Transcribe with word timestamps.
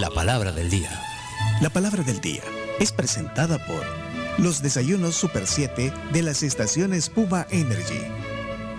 La 0.00 0.10
palabra 0.10 0.50
del 0.50 0.70
día. 0.70 0.90
La 1.60 1.70
palabra 1.70 2.02
del 2.02 2.20
día 2.20 2.42
es 2.80 2.90
presentada 2.90 3.64
por 3.64 3.84
los 4.38 4.60
desayunos 4.60 5.14
Super 5.14 5.46
7 5.46 5.92
de 6.12 6.22
las 6.22 6.42
estaciones 6.42 7.08
Puma 7.08 7.46
Energy. 7.50 8.00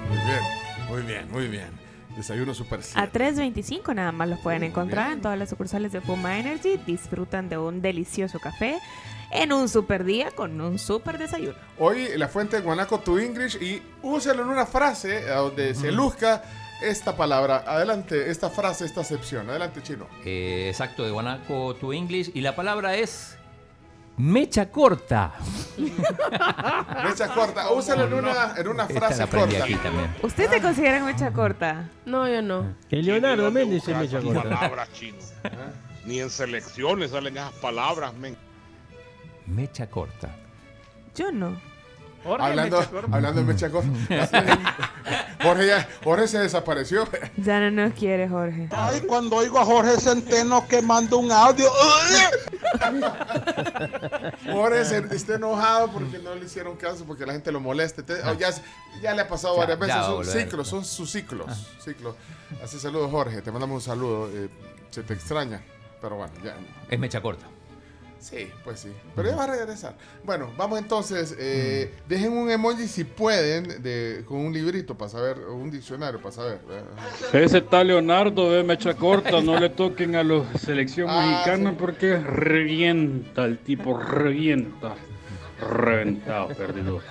Muy 0.10 0.18
bien, 0.18 0.42
muy 0.90 1.02
bien, 1.04 1.32
muy 1.32 1.48
bien. 1.48 1.70
Desayuno 2.18 2.54
Super 2.54 2.84
7. 2.84 3.00
A 3.00 3.10
3.25 3.10 3.96
nada 3.96 4.12
más 4.12 4.28
los 4.28 4.40
pueden 4.40 4.64
encontrar 4.64 5.14
en 5.14 5.22
todas 5.22 5.40
las 5.40 5.50
sucursales 5.50 5.94
de 5.94 6.02
Puma 6.02 6.38
Energy. 6.38 6.78
Disfrutan 6.86 7.48
de 7.48 7.58
un 7.60 7.82
delicioso 7.82 8.40
café 8.40 8.78
en 9.32 9.54
un 9.54 9.70
super 9.70 10.04
día 10.04 10.32
con 10.32 10.60
un 10.60 10.78
super 10.78 11.18
desayuno. 11.18 11.56
Hoy 11.80 12.10
la 12.18 12.28
fuente 12.28 12.58
de 12.58 12.62
Guanaco 12.62 13.00
to 13.00 13.20
English 13.20 13.56
y 13.62 13.82
úselo 14.02 14.44
en 14.44 14.50
una 14.50 14.66
frase 14.66 15.22
donde 15.28 15.76
se 15.76 15.94
luzca 15.94 16.44
esta 16.82 17.16
palabra. 17.16 17.64
Adelante, 17.68 18.30
esta 18.30 18.50
frase, 18.50 18.86
esta 18.86 19.02
acepción. 19.02 19.50
Adelante, 19.50 19.82
chino. 19.82 20.08
Eh, 20.24 20.68
exacto, 20.70 21.04
de 21.04 21.12
Guanaco 21.12 21.76
to 21.76 21.94
English. 21.94 22.32
Y 22.34 22.42
la 22.42 22.56
palabra 22.56 22.96
es 22.96 23.38
mecha 24.18 24.70
corta. 24.72 25.34
Mecha 25.78 27.28
corta. 27.34 27.72
Úsalo 27.72 28.06
en 28.06 28.14
una, 28.14 28.54
en 28.58 28.68
una 28.68 28.84
Esta 28.84 29.00
frase 29.00 29.18
la 29.20 29.24
aprendí 29.26 29.56
corta. 29.56 29.66
aquí 29.66 29.76
también. 29.76 30.16
¿Usted 30.22 30.50
se 30.50 30.62
considera 30.62 31.04
mecha 31.04 31.32
corta? 31.32 31.90
No, 32.06 32.28
yo 32.28 32.42
no. 32.42 32.76
Que 32.90 32.98
Leonardo 32.98 33.52
Méndez 33.52 33.84
se 33.84 33.94
me 33.94 34.06
echó 34.06 34.22
corta. 34.22 34.44
palabras 34.44 34.90
chino. 34.94 35.18
Ni 36.06 36.20
en 36.20 36.30
selecciones 36.30 37.12
salen 37.12 37.36
esas 37.36 37.52
palabras, 37.54 38.14
men. 38.14 38.38
Mecha 39.48 39.88
corta. 39.90 40.36
Yo 41.16 41.32
no. 41.32 41.60
Hablando, 42.40 42.80
hablando 43.12 43.42
de 43.42 43.46
mecha 43.48 43.70
corta. 43.70 43.90
Jorge, 45.44 45.68
ya- 45.68 45.88
Jorge 46.04 46.28
se 46.28 46.40
desapareció. 46.40 47.08
Ya 47.38 47.60
no 47.60 47.70
nos 47.70 47.94
quiere, 47.94 48.28
Jorge. 48.28 48.68
Ay, 48.72 49.02
cuando 49.02 49.36
oigo 49.36 49.60
a 49.60 49.66
Jorge 49.66 50.00
Centeno 50.00 50.68
que 50.68 50.82
manda 50.82 51.16
un 51.18 51.32
audio. 51.32 51.70
Jorge 54.52 54.86
se- 54.86 55.16
está 55.16 55.36
enojado 55.36 55.92
porque 55.92 56.20
no 56.20 56.36
le 56.36 56.46
hicieron 56.46 56.76
caso, 56.76 57.06
porque 57.06 57.26
la 57.26 57.34
gente 57.34 57.52
lo 57.52 57.60
molesta. 57.60 58.04
Oh, 58.28 58.34
ya, 58.34 58.50
ya 59.02 59.14
le 59.14 59.22
ha 59.22 59.28
pasado 59.28 59.54
Ya, 59.56 59.60
varias 59.62 59.80
veces. 59.80 59.96
Son 59.96 60.16
volver. 60.16 60.42
ciclos, 60.44 60.68
son 60.68 60.86
sus 60.86 61.12
ciclos. 61.12 61.68
ciclos. 61.84 62.16
Así, 62.64 62.80
saludos, 62.80 63.12
Jorge. 63.12 63.42
Te 63.42 63.52
mandamos 63.52 63.76
un 63.76 63.82
saludo. 63.82 64.30
eh, 64.34 64.50
se 64.90 65.04
te 65.04 65.14
extraña. 65.14 65.62
Pero 66.02 66.18
bueno, 66.18 66.34
ya. 66.44 66.56
Es 66.90 67.00
mecha 67.00 67.22
corta. 67.22 67.46
Sí, 68.20 68.50
pues 68.64 68.80
sí. 68.80 68.92
Pero 69.16 69.30
ya 69.30 69.36
va 69.36 69.44
a 69.44 69.48
regresar. 69.48 69.96
Bueno, 70.24 70.52
vamos 70.58 70.80
entonces. 70.80 71.36
eh, 71.38 71.94
Dejen 72.08 72.34
un 72.34 72.50
emoji 72.50 72.88
si 72.88 73.04
pueden 73.04 73.84
de, 73.84 74.24
con 74.28 74.38
un 74.38 74.52
librito 74.52 74.96
para 74.98 75.10
saber, 75.10 75.38
o 75.48 75.54
un 75.56 75.70
diccionario 75.70 76.20
para 76.20 76.32
saber. 76.34 76.60
Ese 77.34 77.62
tal 77.62 77.88
Leonardo 77.88 78.52
de 78.52 78.64
mecha 78.64 78.96
corta, 78.96 79.42
no 79.42 79.60
le 79.60 79.70
toquen 79.70 80.16
a 80.16 80.24
la 80.24 80.44
selección 80.58 81.08
Ah, 81.10 81.22
mexicana 81.44 81.70
sí. 81.72 81.76
porque 81.80 82.18
revienta, 82.18 83.46
el 83.46 83.60
tipo 83.60 83.96
revienta. 83.98 84.96
Reventado, 85.62 86.48
perdido. 86.50 87.02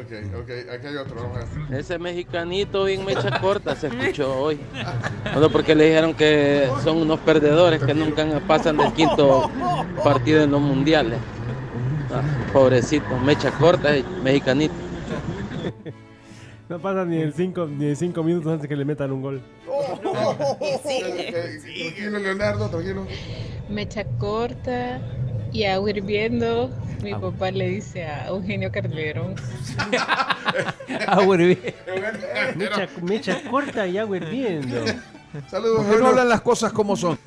Ok, 0.00 0.12
ok. 0.42 0.50
Aquí 0.72 0.86
hay 0.86 0.96
otro. 0.96 1.16
Vamos 1.16 1.36
a 1.38 1.68
ver. 1.68 1.80
Ese 1.80 1.98
mexicanito 1.98 2.84
bien 2.84 3.04
mecha 3.04 3.40
corta 3.40 3.74
se 3.76 3.88
escuchó 3.88 4.34
hoy. 4.40 4.60
Bueno, 5.32 5.50
porque 5.50 5.74
le 5.74 5.86
dijeron 5.86 6.14
que 6.14 6.68
son 6.84 6.98
unos 6.98 7.18
perdedores 7.20 7.82
que 7.82 7.94
nunca 7.94 8.24
pasan 8.46 8.76
del 8.76 8.92
quinto 8.92 9.50
partido 10.04 10.42
en 10.42 10.50
los 10.50 10.60
mundiales. 10.60 11.18
Ah, 12.12 12.22
pobrecito, 12.52 13.06
mecha 13.24 13.50
corta 13.52 13.96
y 13.96 14.04
mexicanito. 14.22 14.74
No 16.68 16.78
pasa 16.78 17.04
ni 17.04 17.20
en 17.22 17.32
cinco, 17.32 17.66
ni 17.66 17.86
en 17.88 17.96
cinco 17.96 18.22
minutos 18.22 18.52
antes 18.52 18.68
que 18.68 18.76
le 18.76 18.84
metan 18.84 19.10
un 19.12 19.22
gol. 19.22 19.42
Ok, 19.66 20.58
Tranquilo, 20.82 22.18
Leonardo, 22.18 22.68
tranquilo. 22.68 23.06
mecha 23.70 24.04
corta 24.18 25.00
y 25.52 25.64
agua 25.64 25.90
hirviendo. 25.90 26.70
Mi 27.02 27.12
papá 27.14 27.50
le 27.52 27.68
dice 27.68 28.04
a 28.04 28.26
Eugenio 28.28 28.72
Calderón. 28.72 29.34
Ah. 29.78 30.36
Mecha, 32.56 32.88
mecha 33.02 33.42
corta 33.50 33.86
y 33.86 33.98
agua 33.98 34.16
hirviendo. 34.16 34.84
Saludos, 35.50 35.84
¿Por 35.84 35.94
qué 35.96 36.00
no 36.02 36.08
hablan 36.08 36.28
las 36.28 36.40
cosas 36.40 36.72
como 36.72 36.96
son? 36.96 37.18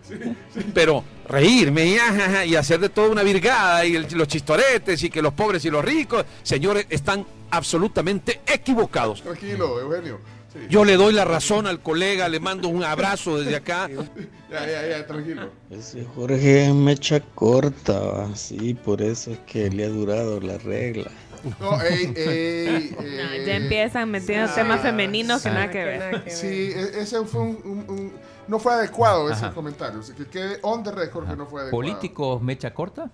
Pero 0.74 1.04
reírme 1.28 1.86
y, 1.86 1.96
ajaja, 1.96 2.44
y 2.46 2.56
hacer 2.56 2.80
de 2.80 2.88
toda 2.88 3.10
una 3.10 3.22
virgada 3.22 3.84
y 3.84 3.96
el- 3.96 4.06
los 4.12 4.26
chistoretes 4.28 5.02
y 5.02 5.10
que 5.10 5.20
los 5.20 5.34
pobres 5.34 5.64
y 5.64 5.70
los 5.70 5.84
ricos, 5.84 6.24
señores, 6.42 6.86
están 6.88 7.24
absolutamente 7.50 8.40
equivocados. 8.46 9.22
Tranquilo, 9.22 9.78
Eugenio. 9.78 10.18
Sí. 10.54 10.60
Yo 10.70 10.84
le 10.84 10.96
doy 10.96 11.12
la 11.12 11.24
razón 11.24 11.66
al 11.66 11.80
colega, 11.80 12.28
le 12.28 12.38
mando 12.40 12.68
un 12.68 12.84
abrazo 12.84 13.38
desde 13.40 13.56
acá. 13.56 13.88
Ya, 14.50 14.64
ya, 14.68 14.86
ya, 14.86 15.04
tranquilo. 15.04 15.50
Ese 15.68 16.04
Jorge 16.04 16.66
es 16.66 16.72
mecha 16.72 17.18
corta, 17.18 18.28
sí, 18.36 18.74
por 18.74 19.02
eso 19.02 19.32
es 19.32 19.40
que 19.40 19.68
le 19.68 19.84
ha 19.84 19.88
durado 19.88 20.38
la 20.40 20.58
regla. 20.58 21.10
No, 21.58 21.82
ey, 21.82 22.12
ey, 22.16 22.96
No, 23.00 23.44
ya 23.46 23.56
empiezan 23.56 24.12
metiendo 24.12 24.48
ah, 24.48 24.54
temas 24.54 24.80
femeninos 24.80 25.42
que 25.42 25.48
sí. 25.48 25.54
nada 25.54 25.70
que 25.70 25.84
ver. 25.84 26.22
Sí, 26.30 26.46
e- 26.72 27.00
ese 27.00 27.24
fue 27.24 27.40
un, 27.40 27.58
un- 27.64 27.90
un- 27.90 28.12
no 28.46 28.60
fue 28.60 28.74
adecuado 28.74 29.28
ese 29.28 29.46
Ajá. 29.46 29.54
comentario. 29.54 29.98
O 29.98 30.02
sea, 30.04 30.14
que 30.14 30.26
quede 30.26 30.58
on 30.62 30.84
the 30.84 30.92
record 30.92 31.28
que 31.28 31.34
no 31.36 31.46
fue 31.46 31.62
adecuado. 31.62 31.70
¿Políticos 31.82 32.40
mecha 32.40 32.72
corta? 32.72 33.10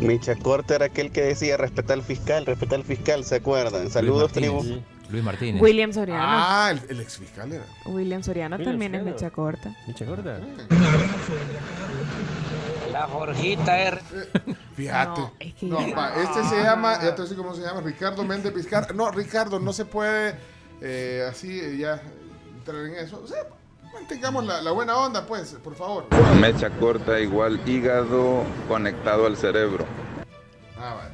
Mecha 0.00 0.34
corta 0.36 0.74
era 0.76 0.86
aquel 0.86 1.10
que 1.12 1.22
decía 1.22 1.56
respetar 1.56 1.98
al 1.98 2.02
fiscal, 2.02 2.46
respetar 2.46 2.78
al 2.80 2.84
fiscal, 2.84 3.24
¿se 3.24 3.36
acuerdan? 3.36 3.90
Saludos, 3.90 4.22
Luis 4.22 4.32
tribu. 4.32 4.54
Martínez. 4.56 4.84
Luis 5.10 5.24
Martínez. 5.24 5.62
William 5.62 5.92
Soriano. 5.92 6.22
Ah, 6.24 6.70
el, 6.72 6.80
el 6.88 7.00
ex 7.00 7.18
fiscal 7.18 7.52
era. 7.52 7.64
William 7.86 8.22
Soriano 8.22 8.56
William 8.56 8.72
también 8.72 8.94
es 8.94 9.02
mecha 9.04 9.30
corta. 9.30 9.74
Mecha 9.86 10.06
corta. 10.06 10.38
La 12.92 13.02
Jorgita 13.06 13.78
R. 13.78 14.00
Fíjate. 14.76 15.20
No, 15.20 15.32
es 15.38 15.54
que 15.54 15.66
No, 15.66 15.86
ya- 15.86 15.96
va, 15.96 16.14
este 16.22 16.44
se 16.44 16.62
llama, 16.62 16.94
ya 16.94 17.00
te 17.00 17.06
voy 17.06 17.18
a 17.20 17.22
decir 17.22 17.36
cómo 17.36 17.54
se 17.54 17.62
llama, 17.62 17.80
Ricardo 17.80 18.24
Méndez 18.24 18.54
Vizcarra. 18.54 18.92
No, 18.94 19.10
Ricardo, 19.10 19.60
no 19.60 19.72
se 19.72 19.84
puede 19.84 20.34
eh, 20.80 21.26
así 21.30 21.78
ya 21.78 22.00
entrar 22.56 22.84
en 22.86 22.94
eso. 22.96 23.20
O 23.22 23.26
sea, 23.26 23.46
mantengamos 23.92 24.44
la, 24.44 24.60
la 24.60 24.70
buena 24.70 24.96
onda, 24.96 25.26
pues, 25.26 25.56
por 25.62 25.74
favor. 25.74 26.06
Mecha 26.40 26.70
corta 26.70 27.18
igual 27.20 27.60
hígado 27.66 28.42
conectado 28.68 29.26
al 29.26 29.36
cerebro. 29.36 29.84
Ah, 30.78 30.94
vale. 30.94 31.10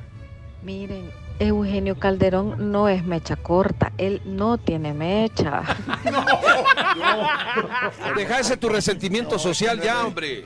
Miren, 0.63 1.11
Eugenio 1.39 1.99
Calderón 1.99 2.73
no 2.73 2.89
es 2.89 3.05
mecha 3.05 3.37
corta. 3.37 3.93
Él 3.99 4.21
no 4.25 4.59
tiene 4.59 4.93
mecha. 4.93 5.63
Deja 8.17 8.41
ese 8.41 8.57
tu 8.57 8.69
resentimiento 8.69 9.39
social 9.39 9.81
ya, 9.81 10.07
hombre. 10.07 10.45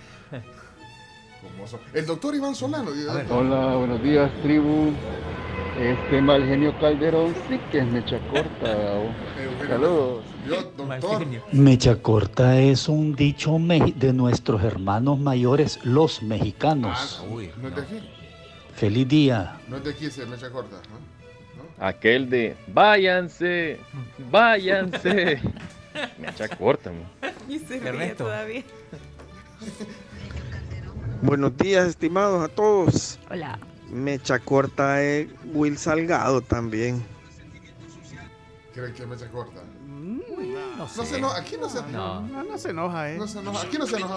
El 1.93 2.07
doctor 2.07 2.35
Iván 2.35 2.55
Solano. 2.55 2.91
Hola, 3.31 3.77
buenos 3.77 4.03
días, 4.03 4.31
tribu. 4.43 4.93
Este 5.79 6.21
mal 6.21 6.45
genio 6.45 6.79
Calderón 6.79 7.35
sí 7.49 7.59
que 7.71 7.79
es 7.79 7.87
mecha 7.87 8.19
corta. 8.31 8.71
Eugenio, 9.39 9.69
Saludos. 9.69 10.25
Yo, 10.49 10.63
doctor. 10.77 11.27
Mecha 11.53 11.97
corta 11.97 12.59
es 12.61 12.89
un 12.89 13.15
dicho 13.15 13.57
de 13.59 14.13
nuestros 14.13 14.63
hermanos 14.63 15.19
mayores, 15.19 15.79
los 15.85 16.21
Ah, 16.21 16.25
mexicanos. 16.25 17.25
Uy, 17.31 17.51
no 17.61 17.69
es 17.69 17.77
de 17.77 17.83
aquí. 17.83 18.01
Feliz 18.75 19.09
día. 19.09 19.57
No 19.69 19.77
es 19.77 19.85
de 19.85 19.91
aquí, 19.91 20.11
se 20.11 20.25
mecha 20.27 20.51
corta. 20.51 20.77
¿no? 20.89 21.85
Aquel 21.87 22.29
de 22.31 22.57
váyanse, 22.69 23.79
váyanse. 24.31 25.41
Mecha 26.19 26.49
corta, 26.49 26.91
Y 27.49 27.59
se 27.59 27.79
ríe 27.81 27.89
Ernesto. 27.89 28.25
todavía. 28.25 28.63
Buenos 31.23 31.57
días, 31.57 31.89
estimados 31.89 32.43
a 32.43 32.49
todos. 32.49 33.19
Hola. 33.31 33.59
Mecha 33.91 34.39
corta 34.39 35.03
es 35.03 35.29
Will 35.53 35.77
Salgado 35.77 36.41
también. 36.41 37.03
¿Creen 38.73 38.95
que 38.95 39.03
es 39.03 39.09
mecha 39.09 39.27
corta? 39.29 39.61
No 40.81 40.87
No 40.97 41.05
sé. 41.05 41.11
se 41.11 41.17
enoja. 41.19 41.39
Aquí 41.39 41.57
no 41.61 41.69
se 41.69 41.83
No. 41.83 42.21
No, 42.23 42.43
no 42.43 42.59
se 42.59 42.71
enoja, 42.71 43.11
¿eh? 43.11 43.17
No 43.19 43.29
se 43.29 43.39
enoja. 43.39 43.63
Aquí 43.63 43.79
no 43.79 43.87
se 43.87 43.97
enoja. 43.97 44.17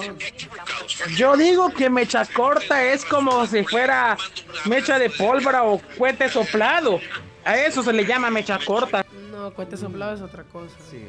Yo 1.16 1.36
digo 1.38 1.70
que 1.72 1.90
mecha 1.90 2.26
corta 2.26 2.84
es 2.86 3.04
como 3.06 3.46
si 3.48 3.64
fuera 3.64 4.18
mecha 4.66 4.98
de 5.00 5.10
pólvora 5.10 5.64
o 5.64 5.82
cohete 5.98 6.30
soplado. 6.30 7.00
A 7.46 7.58
eso 7.58 7.84
se 7.84 7.92
le 7.92 8.06
llama 8.06 8.30
mecha 8.30 8.58
corta. 8.66 9.06
No, 9.32 9.54
cohete 9.54 9.76
soplado 9.78 10.14
es 10.16 10.22
otra 10.22 10.44
cosa. 10.44 10.76
Sí. 10.90 11.04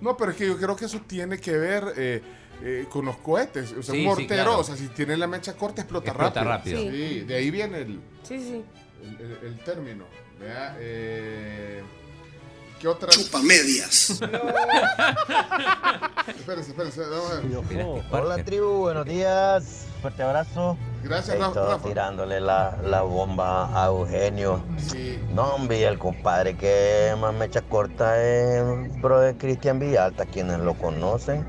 No, 0.00 0.16
pero 0.16 0.30
es 0.30 0.36
que 0.36 0.46
yo 0.46 0.56
creo 0.56 0.76
que 0.76 0.84
eso 0.84 1.00
tiene 1.06 1.38
que 1.40 1.52
ver 1.56 1.84
eh, 1.96 2.22
eh, 2.62 2.86
con 2.88 3.04
los 3.06 3.16
cohetes. 3.16 3.72
O 3.72 3.82
sea, 3.82 3.94
Sí, 3.94 4.06
un 4.06 4.14
sí, 4.16 4.20
mortero, 4.22 4.44
claro. 4.44 4.58
o 4.58 4.64
sea, 4.64 4.76
si 4.76 4.88
tiene 4.88 5.16
la 5.16 5.26
mecha 5.26 5.54
corta, 5.54 5.80
explota, 5.82 6.10
Explota 6.10 6.44
rápido. 6.44 6.78
rápido. 6.78 6.92
Sí, 6.92 7.20
de 7.20 7.34
ahí 7.34 7.50
viene 7.50 7.78
el, 7.78 8.00
Sí, 8.22 8.38
sí. 8.38 8.64
el, 9.02 9.20
el- 9.20 9.38
el 9.46 9.58
término. 9.64 10.04
¿vea? 10.38 10.76
Eh, 10.78 11.82
¿Qué 12.80 12.88
otra? 12.88 13.08
medias. 13.42 14.10
Espérense, 16.28 16.70
espérense. 16.70 17.00
Vamos 17.00 17.30
a 17.30 17.40
ver. 17.40 17.84
Oh, 17.86 18.02
Parker. 18.10 18.44
tribu, 18.44 18.78
buenos 18.80 19.06
días. 19.06 19.86
Fuerte 20.02 20.22
abrazo. 20.22 20.76
Gracias, 21.02 21.38
Rafa. 21.38 21.66
Rafa. 21.66 21.88
tirándole 21.88 22.40
la, 22.40 22.76
la 22.84 23.02
bomba 23.02 23.70
a 23.72 23.86
Eugenio. 23.86 24.60
Sí. 24.76 25.18
No, 25.32 25.54
hombre, 25.54 25.84
el 25.86 25.98
compadre 25.98 26.56
que 26.56 27.14
más 27.18 27.32
mecha 27.32 27.62
corta 27.62 28.22
es 28.22 28.62
bro 29.00 29.20
de 29.20 29.36
Cristian 29.36 29.78
Villalta, 29.78 30.26
quienes 30.26 30.58
lo 30.58 30.74
conocen. 30.74 31.46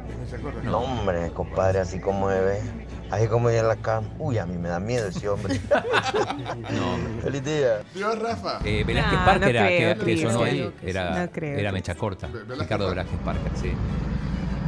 No, 0.63 0.80
hombre, 0.80 1.31
compadre, 1.33 1.80
así 1.80 2.00
como 2.00 2.30
se 2.30 2.39
ve. 2.39 2.62
Así 3.09 3.27
como 3.27 3.50
en 3.50 3.68
la 3.68 3.75
cama. 3.77 4.07
Uy, 4.19 4.38
a 4.38 4.45
mí 4.45 4.57
me 4.57 4.68
da 4.69 4.80
miedo 4.80 5.07
ese 5.07 5.30
hombre. 5.30 5.59
Feliz 7.24 7.44
día. 7.45 7.81
Dios, 7.94 8.19
Rafa. 8.19 8.59
Eh, 8.65 8.83
Velázquez 8.86 9.19
No, 9.19 9.25
Parker 9.25 9.42
no 9.42 9.48
era 9.48 9.65
creo, 9.68 9.98
que, 10.00 10.06
que 10.06 10.21
sonó 10.21 10.39
Cristian. 10.42 10.68
ahí. 10.83 10.89
Era, 10.89 11.19
No 11.25 11.31
creo, 11.31 11.57
era 11.59 11.71
mecha 11.71 11.95
corta. 11.95 12.27
Ricardo 12.59 12.89
Velázquez 12.89 13.19
Parker, 13.24 13.51
sí. 13.62 13.71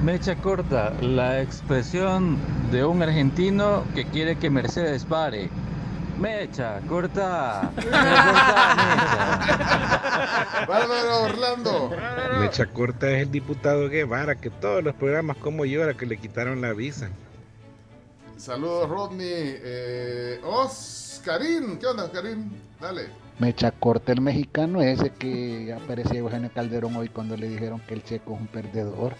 Mecha 0.04 0.36
corta, 0.38 0.94
la 1.02 1.42
expresión 1.42 2.38
de 2.72 2.86
un 2.86 3.02
argentino 3.04 3.84
que 3.94 4.06
quiere 4.06 4.38
que 4.38 4.50
Mercedes 4.50 5.04
pare. 5.04 5.50
Mecha 6.18 6.80
corta. 6.88 7.70
Bárbaro 10.68 11.24
Orlando. 11.24 11.92
Mecha 12.40 12.66
corta 12.68 13.10
es 13.10 13.24
el 13.24 13.32
diputado 13.32 13.90
Guevara, 13.90 14.36
que 14.36 14.50
todos 14.50 14.84
los 14.84 14.96
programas 14.96 15.38
como 15.38 15.66
llora 15.66 15.94
que 15.96 16.06
le 16.06 16.18
quitaron 16.18 16.62
la 16.62 16.74
visa. 16.74 17.10
Saludos, 18.40 18.88
Rodney. 18.88 19.28
Eh, 19.28 20.40
Oscarín. 20.46 21.78
¿Qué 21.78 21.88
onda, 21.88 22.06
Oscarín? 22.06 22.50
Dale. 22.80 23.10
Mecha 23.38 23.70
corta 23.72 24.14
el 24.14 24.22
mexicano 24.22 24.82
ese 24.82 25.10
que 25.10 25.74
aparecía 25.74 26.20
Eugenio 26.20 26.50
Calderón 26.54 26.96
hoy 26.96 27.10
cuando 27.10 27.36
le 27.36 27.50
dijeron 27.50 27.82
que 27.86 27.96
el 27.96 28.04
checo 28.04 28.36
es 28.36 28.40
un 28.40 28.48
perdedor. 28.48 29.14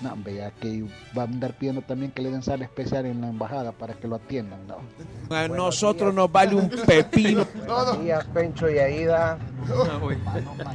No, 0.00 0.12
hombre, 0.12 0.36
ya 0.36 0.52
que 0.52 0.84
va 1.16 1.22
a 1.22 1.24
andar 1.24 1.54
pidiendo 1.58 1.82
también 1.82 2.12
que 2.12 2.22
le 2.22 2.30
den 2.30 2.44
sala 2.44 2.64
especial 2.64 3.06
en 3.06 3.20
la 3.20 3.30
embajada 3.30 3.72
para 3.72 3.94
que 3.94 4.06
lo 4.06 4.16
atiendan, 4.16 4.60
¿no? 4.68 4.76
A 5.34 5.48
nosotros 5.48 6.14
nos 6.14 6.30
vale 6.30 6.54
un 6.54 6.68
pepino. 6.68 7.44
Buenos 7.66 8.00
días, 8.00 8.24
Pencho 8.26 8.70
y 8.70 8.78
Aida. 8.78 9.38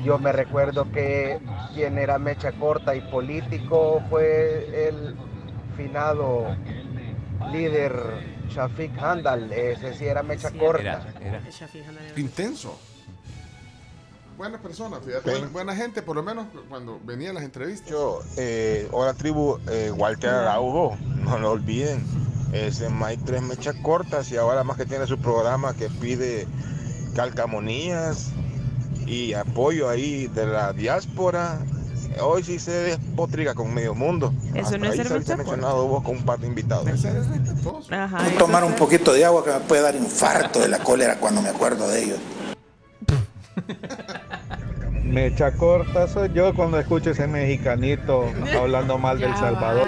Yo 0.03 0.19
me 0.19 0.33
recuerdo 0.33 0.91
que 0.91 1.39
quien 1.73 1.97
era 1.99 2.19
mecha 2.19 2.51
corta 2.51 2.95
y 2.95 3.01
político 3.01 4.01
fue 4.09 4.89
el 4.89 5.15
finado 5.77 6.47
líder 7.51 7.93
Shafik 8.49 8.97
Handal. 8.97 9.51
Ese 9.51 9.93
sí 9.93 10.05
era 10.05 10.23
mecha 10.23 10.51
corta. 10.51 11.05
Intenso. 12.15 12.77
Buena 14.37 14.59
persona, 14.61 14.99
fíjate. 14.99 15.31
Buena, 15.31 15.47
buena 15.47 15.75
gente, 15.75 16.03
por 16.03 16.15
lo 16.15 16.21
menos 16.21 16.45
cuando 16.69 16.99
venía 17.03 17.31
a 17.31 17.33
las 17.33 17.43
entrevistas. 17.43 17.89
Yo, 17.89 18.21
eh, 18.37 18.87
hola 18.91 19.15
tribu, 19.15 19.59
eh, 19.67 19.91
Walter 19.91 20.29
Araujo, 20.29 20.95
no 21.01 21.39
lo 21.39 21.51
olviden. 21.51 22.05
Ese 22.53 22.89
Mike 22.89 23.23
tres 23.25 23.41
mechas 23.41 23.75
cortas 23.81 24.31
y 24.31 24.37
ahora 24.37 24.63
más 24.63 24.77
que 24.77 24.85
tiene 24.85 25.07
su 25.07 25.17
programa 25.17 25.73
que 25.73 25.89
pide 25.89 26.47
calcamonías 27.15 28.31
y 29.07 29.33
apoyo 29.33 29.89
ahí 29.89 30.27
de 30.27 30.45
la 30.45 30.71
diáspora. 30.71 31.59
Hoy 32.21 32.43
sí 32.43 32.59
se 32.59 32.71
despotriga 32.71 33.53
con 33.53 33.73
medio 33.73 33.93
mundo. 33.95 34.33
Eso 34.53 34.65
Hasta 34.65 34.77
no 34.77 34.85
es 34.85 34.99
ahí 34.99 35.05
ser 35.05 35.37
mencionado 35.37 35.87
vos 35.87 36.03
con 36.03 36.17
un 36.17 36.23
par 36.23 36.39
de 36.39 36.47
invitados. 36.47 36.87
Ajá, 37.91 38.17
Voy 38.17 38.25
a 38.25 38.29
eso 38.29 38.37
tomar 38.37 38.63
un 38.63 38.73
poquito 38.73 39.13
de 39.13 39.25
agua 39.25 39.43
que 39.43 39.51
me 39.51 39.59
puede 39.61 39.81
dar 39.81 39.95
infarto 39.95 40.59
de 40.59 40.67
la 40.67 40.79
cólera 40.79 41.15
cuando 41.19 41.41
me 41.41 41.49
acuerdo 41.49 41.87
de 41.87 42.03
ellos. 42.03 42.19
Mecha 45.03 45.51
corta 45.53 46.07
soy 46.07 46.31
yo 46.33 46.53
cuando 46.53 46.79
escucho 46.79 47.11
ese 47.11 47.27
mexicanito 47.27 48.25
hablando 48.57 48.97
mal 48.97 49.19
del 49.19 49.35
Salvador. 49.37 49.87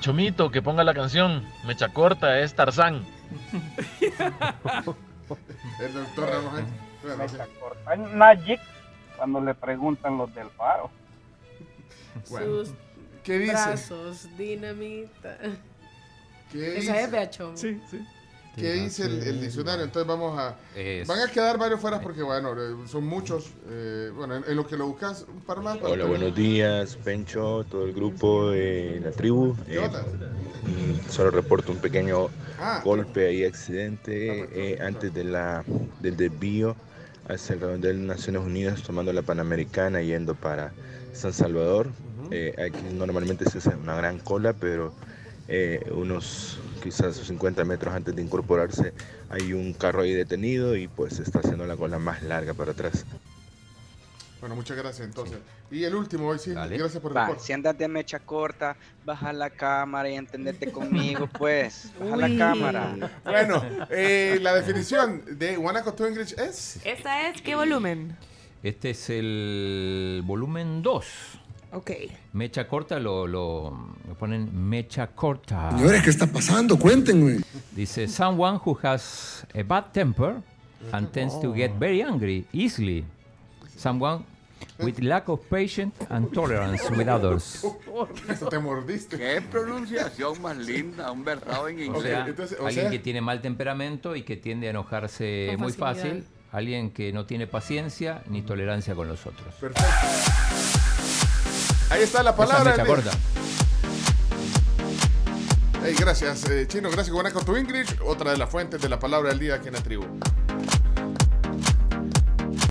Chomito, 0.00 0.50
que 0.50 0.60
ponga 0.60 0.82
la 0.82 0.94
canción. 0.94 1.44
Mecha 1.64 1.88
corta 1.88 2.40
es 2.40 2.54
Tarzán. 2.54 3.04
El 5.80 5.94
doctor. 5.94 6.28
Mecha 7.16 7.46
corta. 7.60 7.96
Magic 7.96 8.60
cuando 9.22 9.40
le 9.40 9.54
preguntan 9.54 10.18
los 10.18 10.34
del 10.34 10.48
faro. 10.50 10.90
Bueno. 12.28 12.46
Sus 12.64 12.74
¿Qué 13.22 13.38
dice? 13.38 13.52
brazos, 13.52 14.28
dinamita. 14.36 15.38
¿Qué 16.50 16.78
Esa 16.78 16.92
dice? 16.94 17.04
es 17.04 17.10
Beachón. 17.10 17.56
Sí, 17.56 17.80
sí. 17.90 18.04
¿Qué 18.56 18.72
dice 18.72 19.04
el, 19.06 19.22
el 19.22 19.40
diccionario? 19.40 19.84
Entonces 19.84 20.06
vamos 20.08 20.38
a... 20.38 20.56
Es- 20.76 21.06
Van 21.08 21.20
a 21.20 21.30
quedar 21.30 21.56
varios 21.56 21.80
fuera 21.80 22.00
porque, 22.00 22.22
bueno, 22.22 22.52
eh, 22.52 22.86
son 22.88 23.06
muchos. 23.06 23.50
eh, 23.68 24.10
bueno, 24.14 24.36
en, 24.36 24.44
en 24.46 24.56
lo 24.56 24.66
que 24.66 24.76
lo 24.76 24.86
buscas, 24.88 25.24
un 25.26 25.40
par 25.40 25.60
más. 25.62 25.78
Hola, 25.80 26.04
buenos 26.04 26.34
días, 26.34 26.96
Pencho, 26.96 27.64
todo 27.70 27.86
el 27.86 27.92
grupo 27.94 28.50
de 28.50 29.00
la 29.02 29.10
tribu. 29.12 29.54
Mm, 29.54 31.08
solo 31.10 31.30
reporto 31.30 31.70
un 31.72 31.78
pequeño 31.78 32.28
Ah. 32.60 32.82
golpe 32.84 33.26
ahí, 33.28 33.44
accidente, 33.44 34.48
eh, 34.74 34.78
antes 34.82 35.14
de 35.14 35.24
la, 35.24 35.64
del 36.00 36.16
desvío 36.16 36.76
hacia 37.28 37.54
el 37.54 37.60
redondel 37.60 38.00
de 38.00 38.06
Naciones 38.06 38.42
Unidas, 38.42 38.82
tomando 38.82 39.12
la 39.12 39.22
Panamericana, 39.22 40.02
yendo 40.02 40.34
para 40.34 40.72
San 41.12 41.32
Salvador. 41.32 41.88
Eh, 42.30 42.54
aquí 42.58 42.94
normalmente 42.94 43.48
se 43.48 43.58
hace 43.58 43.70
una 43.70 43.96
gran 43.96 44.18
cola, 44.18 44.52
pero 44.52 44.92
eh, 45.48 45.80
unos 45.92 46.58
quizás 46.82 47.16
50 47.16 47.64
metros 47.64 47.94
antes 47.94 48.14
de 48.14 48.22
incorporarse 48.22 48.92
hay 49.28 49.52
un 49.52 49.72
carro 49.72 50.02
ahí 50.02 50.12
detenido 50.12 50.76
y 50.76 50.88
pues 50.88 51.14
se 51.14 51.22
está 51.22 51.40
haciendo 51.40 51.66
la 51.66 51.76
cola 51.76 51.98
más 51.98 52.22
larga 52.22 52.54
para 52.54 52.72
atrás. 52.72 53.04
Bueno, 54.42 54.56
muchas 54.56 54.76
gracias 54.76 55.06
entonces. 55.06 55.38
Y 55.70 55.84
el 55.84 55.94
último 55.94 56.26
hoy 56.26 56.38
sí, 56.40 56.50
gracias 56.52 56.98
por 56.98 57.12
el 57.12 57.16
Va, 57.16 57.26
reporte. 57.26 57.44
si 57.44 57.52
andas 57.52 57.78
de 57.78 57.86
mecha 57.86 58.18
corta, 58.18 58.76
baja 59.04 59.32
la 59.32 59.48
cámara 59.50 60.10
y 60.10 60.16
entendete 60.16 60.72
conmigo, 60.72 61.28
pues. 61.38 61.92
Baja 62.00 62.16
la 62.16 62.26
Uy. 62.26 62.36
cámara. 62.38 63.10
Bueno, 63.24 63.62
eh, 63.88 64.40
la 64.42 64.52
definición 64.54 65.22
de 65.38 65.56
Guanaco 65.56 65.94
to 65.94 66.08
English 66.08 66.34
es... 66.36 66.80
¿Esta 66.84 67.28
es 67.28 67.40
qué 67.40 67.54
volumen? 67.54 68.16
Este 68.64 68.90
es 68.90 69.10
el 69.10 70.22
volumen 70.24 70.82
2. 70.82 71.06
Ok. 71.74 71.90
Mecha 72.32 72.66
corta 72.66 72.98
lo, 72.98 73.28
lo, 73.28 73.94
lo 74.08 74.14
ponen 74.18 74.50
mecha 74.68 75.06
corta. 75.06 75.70
Señores, 75.70 76.02
¿qué 76.02 76.10
está 76.10 76.26
pasando? 76.26 76.76
Cuéntenme. 76.80 77.38
Dice, 77.70 78.08
someone 78.08 78.58
who 78.66 78.76
has 78.82 79.46
a 79.54 79.62
bad 79.62 79.92
temper 79.92 80.34
and 80.90 81.12
tends 81.12 81.40
to 81.40 81.54
get 81.54 81.70
very 81.78 82.02
angry 82.02 82.44
easily. 82.52 83.04
Someone 83.76 84.24
with 84.78 84.98
lack 85.00 85.28
of 85.28 85.40
patience 85.48 85.94
and 86.10 86.32
tolerance 86.32 86.82
with 86.90 87.08
others. 87.08 87.64
Eso 88.28 88.48
te 88.48 88.58
mordiste. 88.58 89.16
Qué 89.18 89.40
pronunciación 89.42 90.40
más 90.42 90.56
linda, 90.56 91.10
un 91.10 91.24
verdadero 91.24 91.68
en 91.68 91.78
O 91.78 91.82
inglés. 91.82 92.02
sea, 92.02 92.26
entonces, 92.26 92.58
o 92.60 92.66
alguien 92.66 92.84
sea- 92.84 92.90
que 92.90 92.98
tiene 92.98 93.20
mal 93.20 93.40
temperamento 93.40 94.14
y 94.16 94.22
que 94.22 94.36
tiende 94.36 94.66
a 94.68 94.70
enojarse 94.70 95.48
Con 95.52 95.60
muy 95.60 95.72
facilidad. 95.72 96.16
fácil. 96.16 96.26
Alguien 96.52 96.90
que 96.90 97.12
no 97.12 97.24
tiene 97.24 97.46
paciencia 97.46 98.22
ni 98.28 98.42
tolerancia 98.42 98.94
con 98.94 99.08
los 99.08 99.26
otros. 99.26 99.54
Perfecto. 99.54 99.82
Ahí 101.90 102.02
está 102.02 102.22
la 102.22 102.30
Esa 102.30 102.36
palabra. 102.36 102.70
mecha 102.72 102.84
día. 102.84 102.94
corta. 102.94 103.10
Hey, 105.84 105.94
gracias, 105.98 106.48
eh, 106.48 106.66
Chino. 106.68 106.90
Gracias, 106.90 107.10
Guanaco 107.12 107.40
to 107.44 107.56
English. 107.56 107.96
Otra 108.04 108.30
de 108.32 108.36
las 108.38 108.48
fuentes 108.50 108.80
de 108.80 108.88
la 108.88 108.98
palabra 108.98 109.30
del 109.30 109.38
día 109.38 109.54
aquí 109.56 109.68
en 109.68 109.74
la 109.74 109.82
tribu. 109.82 110.04